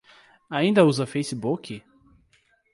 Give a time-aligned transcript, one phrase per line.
[0.49, 1.65] Ainda usa Facebook?